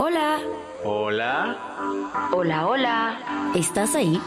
[0.00, 0.38] Hola.
[0.84, 1.58] Hola.
[2.32, 3.52] Hola, hola.
[3.56, 4.20] ¿Estás ahí?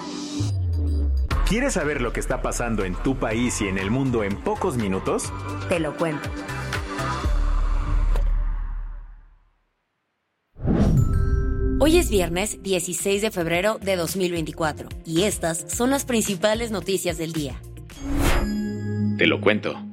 [1.47, 4.75] ¿Quieres saber lo que está pasando en tu país y en el mundo en pocos
[4.75, 5.31] minutos?
[5.69, 6.29] Te lo cuento.
[11.79, 17.31] Hoy es viernes 16 de febrero de 2024 y estas son las principales noticias del
[17.31, 17.61] día.
[19.17, 19.90] Te lo cuento.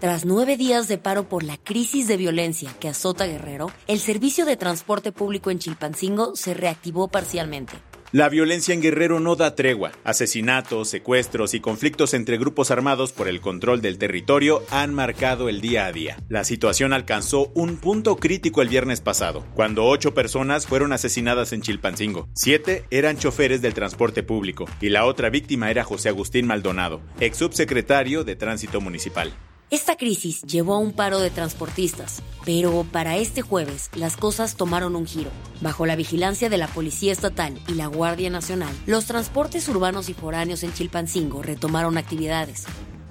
[0.00, 4.46] Tras nueve días de paro por la crisis de violencia que azota Guerrero, el servicio
[4.46, 7.74] de transporte público en Chilpancingo se reactivó parcialmente.
[8.12, 9.90] La violencia en Guerrero no da tregua.
[10.04, 15.60] Asesinatos, secuestros y conflictos entre grupos armados por el control del territorio han marcado el
[15.60, 16.16] día a día.
[16.28, 21.60] La situación alcanzó un punto crítico el viernes pasado, cuando ocho personas fueron asesinadas en
[21.60, 22.28] Chilpancingo.
[22.34, 27.36] Siete eran choferes del transporte público y la otra víctima era José Agustín Maldonado, ex
[27.36, 29.32] subsecretario de Tránsito Municipal.
[29.70, 34.96] Esta crisis llevó a un paro de transportistas, pero para este jueves las cosas tomaron
[34.96, 35.30] un giro.
[35.60, 40.14] Bajo la vigilancia de la Policía Estatal y la Guardia Nacional, los transportes urbanos y
[40.14, 42.64] foráneos en Chilpancingo retomaron actividades.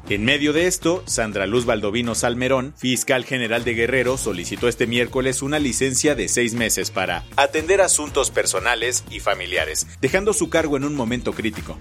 [0.09, 5.43] En medio de esto, Sandra Luz Baldovino Salmerón, fiscal general de Guerrero, solicitó este miércoles
[5.43, 10.85] una licencia de seis meses para atender asuntos personales y familiares, dejando su cargo en
[10.85, 11.77] un momento crítico.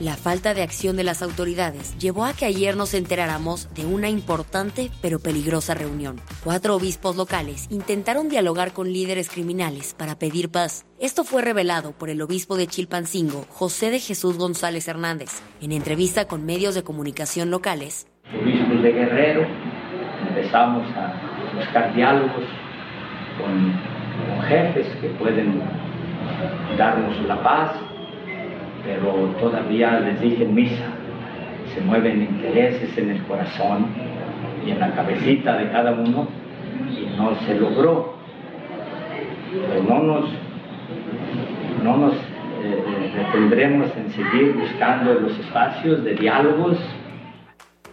[0.00, 4.08] La falta de acción de las autoridades llevó a que ayer nos enteráramos de una
[4.08, 6.18] importante pero peligrosa reunión.
[6.42, 10.86] Cuatro obispos locales intentaron dialogar con líderes criminales para pedir paz.
[10.98, 16.26] Esto fue revelado por el obispo de Chilpancingo, José de Jesús González Hernández, en entrevista
[16.26, 18.06] con medios de comunicación locales.
[18.42, 19.46] Obispos de Guerrero,
[20.30, 21.12] empezamos a
[21.54, 22.46] buscar diálogos
[23.38, 23.90] con,
[24.48, 25.60] jefes que pueden
[26.78, 27.89] darnos la paz
[28.84, 30.86] pero todavía les dije en misa,
[31.74, 33.86] se mueven intereses en el corazón
[34.66, 36.28] y en la cabecita de cada uno
[36.90, 38.14] y no se logró.
[39.52, 40.30] Pero no nos,
[41.82, 46.78] no nos eh, detendremos en seguir buscando los espacios de diálogos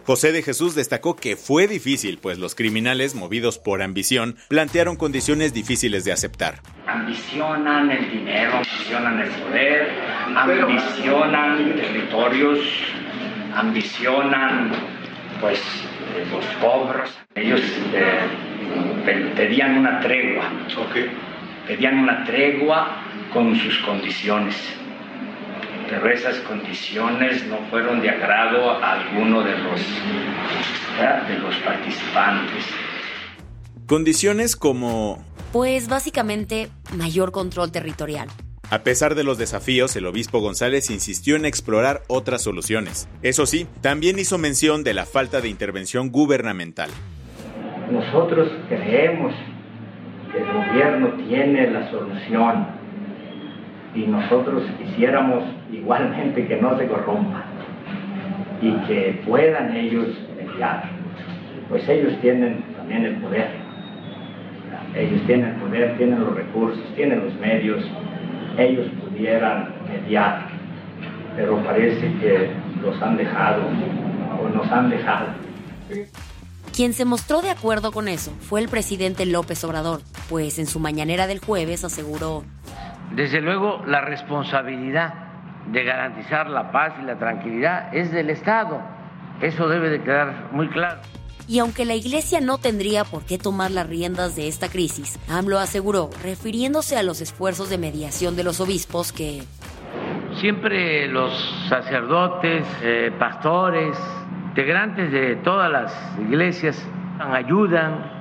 [0.08, 5.52] José de Jesús destacó que fue difícil, pues los criminales, movidos por ambición, plantearon condiciones
[5.52, 6.62] difíciles de aceptar.
[6.86, 10.07] Ambicionan el dinero, ambicionan el poder,
[10.38, 12.58] ambicionan territorios,
[13.54, 14.70] ambicionan
[15.40, 17.10] pues eh, los cobros.
[17.34, 17.60] Ellos
[17.92, 20.44] eh, pedían una tregua,
[21.66, 24.56] pedían una tregua con sus condiciones
[25.88, 29.80] pero esas condiciones no fueron de agrado a alguno de los,
[31.28, 32.64] de los participantes.
[33.86, 35.24] Condiciones como...
[35.52, 38.28] Pues básicamente mayor control territorial.
[38.70, 43.08] A pesar de los desafíos, el obispo González insistió en explorar otras soluciones.
[43.22, 46.90] Eso sí, también hizo mención de la falta de intervención gubernamental.
[47.90, 49.32] Nosotros creemos
[50.30, 52.66] que el gobierno tiene la solución
[53.94, 57.44] y nosotros quisiéramos igualmente que no se corrompan
[58.60, 60.90] y que puedan ellos mediar,
[61.70, 63.48] pues ellos tienen también el poder,
[64.94, 67.82] ellos tienen el poder, tienen los recursos, tienen los medios,
[68.58, 70.48] ellos pudieran mediar,
[71.36, 72.50] pero parece que
[72.82, 73.62] los han dejado
[74.42, 75.28] o nos han dejado.
[76.74, 80.80] Quien se mostró de acuerdo con eso fue el presidente López Obrador, pues en su
[80.80, 82.44] mañanera del jueves aseguró
[83.10, 85.14] desde luego, la responsabilidad
[85.72, 88.80] de garantizar la paz y la tranquilidad es del Estado.
[89.40, 91.00] Eso debe de quedar muy claro.
[91.48, 95.58] Y aunque la Iglesia no tendría por qué tomar las riendas de esta crisis, AMLO
[95.58, 99.42] aseguró, refiriéndose a los esfuerzos de mediación de los obispos, que
[100.40, 101.32] siempre los
[101.68, 103.96] sacerdotes, eh, pastores,
[104.50, 106.76] integrantes de todas las iglesias
[107.18, 108.18] ayudan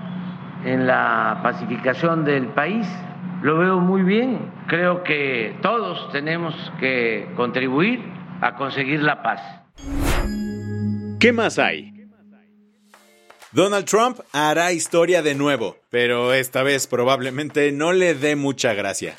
[0.64, 2.88] en la pacificación del país
[3.42, 4.52] lo veo muy bien.
[4.68, 8.04] Creo que todos tenemos que contribuir
[8.42, 9.42] a conseguir la paz.
[11.20, 11.97] ¿Qué más hay?
[13.58, 19.16] Donald Trump hará historia de nuevo, pero esta vez probablemente no le dé mucha gracia.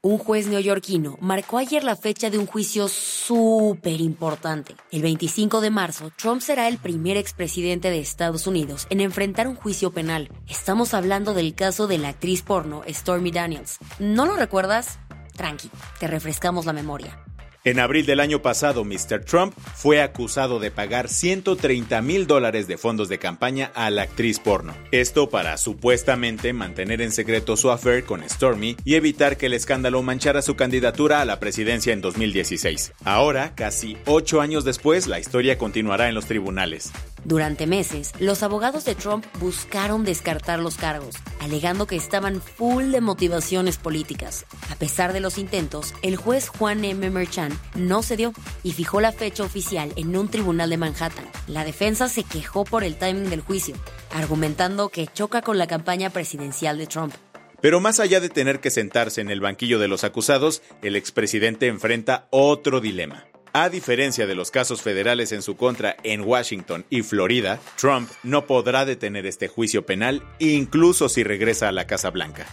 [0.00, 4.76] Un juez neoyorquino marcó ayer la fecha de un juicio súper importante.
[4.92, 9.56] El 25 de marzo, Trump será el primer expresidente de Estados Unidos en enfrentar un
[9.56, 10.28] juicio penal.
[10.46, 13.78] Estamos hablando del caso de la actriz porno Stormy Daniels.
[13.98, 15.00] ¿No lo recuerdas?
[15.36, 17.24] Tranqui, te refrescamos la memoria.
[17.62, 19.22] En abril del año pasado, Mr.
[19.22, 24.38] Trump fue acusado de pagar 130 mil dólares de fondos de campaña a la actriz
[24.38, 24.72] porno.
[24.92, 30.02] Esto para supuestamente mantener en secreto su affair con Stormy y evitar que el escándalo
[30.02, 32.94] manchara su candidatura a la presidencia en 2016.
[33.04, 36.90] Ahora, casi ocho años después, la historia continuará en los tribunales.
[37.24, 43.02] Durante meses, los abogados de Trump buscaron descartar los cargos, alegando que estaban full de
[43.02, 44.46] motivaciones políticas.
[44.70, 47.10] A pesar de los intentos, el juez Juan M.
[47.10, 48.32] Merchan no cedió
[48.62, 51.28] y fijó la fecha oficial en un tribunal de Manhattan.
[51.46, 53.74] La defensa se quejó por el timing del juicio,
[54.12, 57.14] argumentando que choca con la campaña presidencial de Trump.
[57.60, 61.66] Pero más allá de tener que sentarse en el banquillo de los acusados, el expresidente
[61.66, 63.26] enfrenta otro dilema.
[63.52, 68.46] A diferencia de los casos federales en su contra en Washington y Florida, Trump no
[68.46, 72.46] podrá detener este juicio penal incluso si regresa a la Casa Blanca.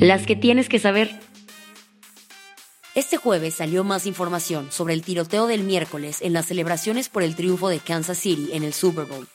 [0.00, 1.10] Las que tienes que saber.
[2.94, 7.34] Este jueves salió más información sobre el tiroteo del miércoles en las celebraciones por el
[7.34, 9.26] triunfo de Kansas City en el Super Bowl.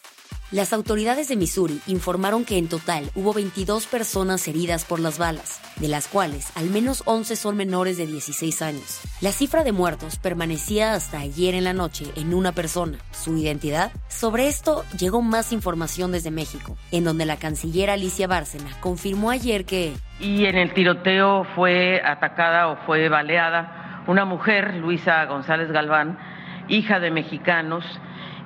[0.51, 5.61] Las autoridades de Missouri informaron que en total hubo 22 personas heridas por las balas,
[5.75, 9.01] de las cuales al menos 11 son menores de 16 años.
[9.21, 12.97] La cifra de muertos permanecía hasta ayer en la noche en una persona.
[13.11, 13.91] ¿Su identidad?
[14.07, 19.65] Sobre esto llegó más información desde México, en donde la canciller Alicia Bárcena confirmó ayer
[19.65, 19.93] que...
[20.19, 26.17] Y en el tiroteo fue atacada o fue baleada una mujer, Luisa González Galván,
[26.67, 27.85] hija de mexicanos,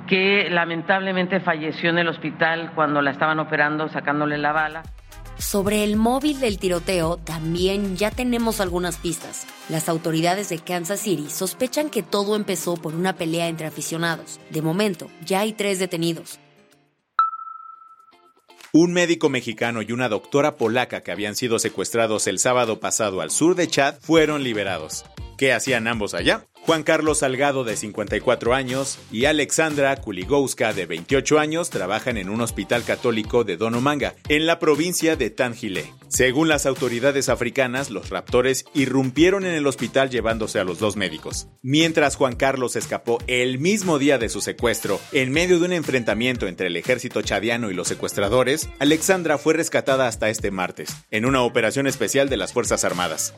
[0.07, 4.83] que lamentablemente falleció en el hospital cuando la estaban operando sacándole la bala.
[5.37, 9.47] Sobre el móvil del tiroteo también ya tenemos algunas pistas.
[9.67, 14.39] Las autoridades de Kansas City sospechan que todo empezó por una pelea entre aficionados.
[14.51, 16.39] De momento, ya hay tres detenidos.
[18.71, 23.29] Un médico mexicano y una doctora polaca que habían sido secuestrados el sábado pasado al
[23.29, 25.05] sur de Chad fueron liberados.
[25.37, 26.47] ¿Qué hacían ambos allá?
[26.65, 32.39] Juan Carlos Salgado, de 54 años, y Alexandra Kuligowska, de 28 años, trabajan en un
[32.39, 35.91] hospital católico de Donomanga, en la provincia de Tangile.
[36.07, 41.47] Según las autoridades africanas, los raptores irrumpieron en el hospital llevándose a los dos médicos.
[41.61, 46.47] Mientras Juan Carlos escapó el mismo día de su secuestro, en medio de un enfrentamiento
[46.47, 51.41] entre el ejército chadiano y los secuestradores, Alexandra fue rescatada hasta este martes, en una
[51.41, 53.33] operación especial de las Fuerzas Armadas.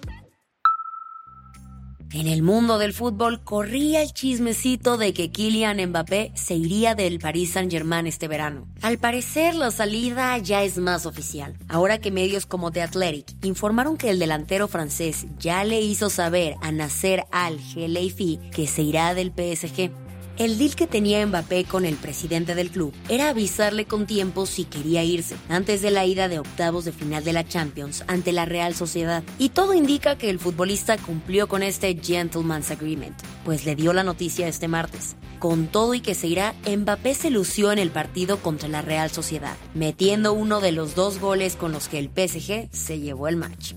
[2.16, 7.20] En el mundo del fútbol corría el chismecito de que Kylian Mbappé se iría del
[7.20, 8.70] Paris Saint-Germain este verano.
[8.82, 13.98] Al parecer la salida ya es más oficial, ahora que medios como The Athletic informaron
[13.98, 19.34] que el delantero francés ya le hizo saber a Nasser Al-Khelaifi que se irá del
[19.34, 20.05] PSG.
[20.38, 24.66] El deal que tenía Mbappé con el presidente del club era avisarle con tiempo si
[24.66, 28.44] quería irse, antes de la ida de octavos de final de la Champions ante la
[28.44, 29.24] Real Sociedad.
[29.40, 33.16] Y todo indica que el futbolista cumplió con este Gentleman's Agreement,
[33.46, 35.16] pues le dio la noticia este martes.
[35.40, 39.12] Con todo y que se irá, Mbappé se lució en el partido contra la Real
[39.12, 43.38] Sociedad, metiendo uno de los dos goles con los que el PSG se llevó el
[43.38, 43.74] match.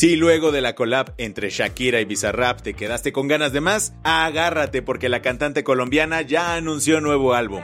[0.00, 3.92] Si luego de la collab entre Shakira y Bizarrap te quedaste con ganas de más,
[4.02, 7.62] agárrate porque la cantante colombiana ya anunció nuevo álbum.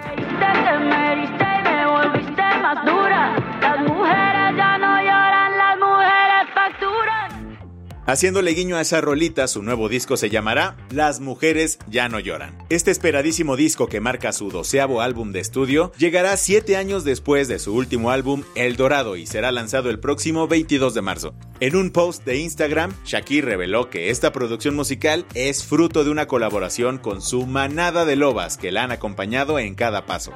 [8.07, 12.57] Haciéndole guiño a esa rolita, su nuevo disco se llamará Las mujeres ya no lloran.
[12.69, 17.59] Este esperadísimo disco que marca su doceavo álbum de estudio llegará siete años después de
[17.59, 21.35] su último álbum El Dorado y será lanzado el próximo 22 de marzo.
[21.59, 26.29] En un post de Instagram, Shakir reveló que esta producción musical es fruto de una
[26.29, 30.33] colaboración con su manada de lobas que la han acompañado en cada paso.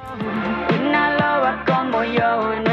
[0.77, 2.70] Una loba como yo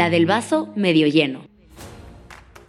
[0.00, 1.42] La del vaso medio lleno.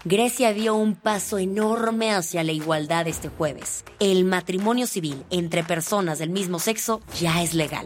[0.04, 3.86] Grecia dio un paso enorme hacia la igualdad este jueves.
[4.02, 7.86] El matrimonio civil entre personas del mismo sexo ya es legal.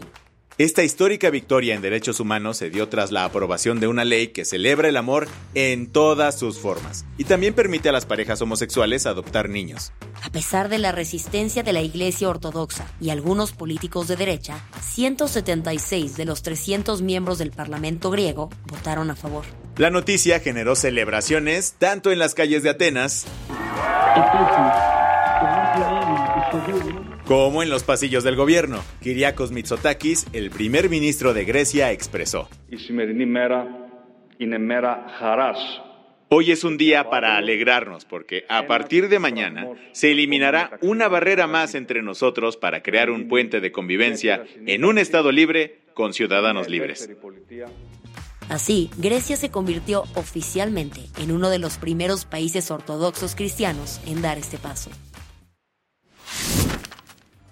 [0.58, 4.46] Esta histórica victoria en derechos humanos se dio tras la aprobación de una ley que
[4.46, 9.50] celebra el amor en todas sus formas y también permite a las parejas homosexuales adoptar
[9.50, 9.92] niños.
[10.22, 16.16] A pesar de la resistencia de la Iglesia Ortodoxa y algunos políticos de derecha, 176
[16.16, 19.44] de los 300 miembros del Parlamento griego votaron a favor.
[19.76, 23.26] La noticia generó celebraciones tanto en las calles de Atenas
[27.26, 28.82] como en los pasillos del gobierno.
[29.02, 32.48] Kyriakos Mitsotakis, el primer ministro de Grecia, expresó.
[36.28, 41.46] Hoy es un día para alegrarnos porque a partir de mañana se eliminará una barrera
[41.46, 46.68] más entre nosotros para crear un puente de convivencia en un Estado libre con ciudadanos
[46.68, 47.08] libres.
[48.48, 54.38] Así, Grecia se convirtió oficialmente en uno de los primeros países ortodoxos cristianos en dar
[54.38, 54.90] este paso.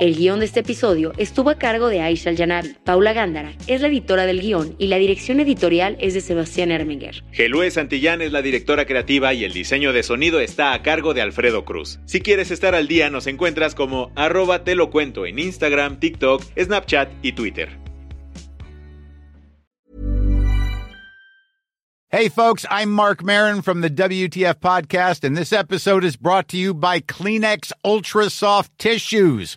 [0.00, 2.74] El guion de este episodio estuvo a cargo de Aisha Yanavi.
[2.84, 7.22] Paula Gándara es la editora del guion y la dirección editorial es de Sebastián Erminger.
[7.32, 11.20] Gelue Santillán es la directora creativa y el diseño de sonido está a cargo de
[11.20, 12.00] Alfredo Cruz.
[12.06, 16.44] Si quieres estar al día, nos encuentras como arroba te lo cuento en Instagram, TikTok,
[16.58, 17.68] Snapchat y Twitter.
[22.12, 26.56] Hey, folks, I'm Mark Marin from the WTF Podcast, and this episode is brought to
[26.56, 29.56] you by Kleenex Ultra Soft Tissues,